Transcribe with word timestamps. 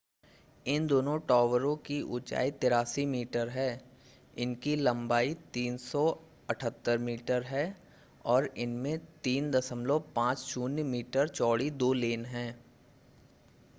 इन 0.65 0.85
दोनों 0.87 1.17
टावर 1.19 1.63
की 1.85 2.01
ऊंचाई 2.11 2.51
83 2.61 3.05
मीटर 3.07 3.49
है 3.49 3.65
इनकी 4.37 4.75
लंबाई 4.75 5.35
378 5.57 6.97
मीटर 6.99 7.43
है 7.43 7.63
और 8.25 8.49
इनमें 8.57 8.99
3.50 9.27 10.83
मीटर 10.85 11.27
चौड़ी 11.27 11.69
दो 11.69 11.93
लेन 11.93 12.25
हैं 12.25 12.49